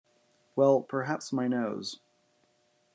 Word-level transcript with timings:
Well, 0.55 0.81
perhaps 0.81 1.31
my 1.31 1.47
nose. 1.47 1.99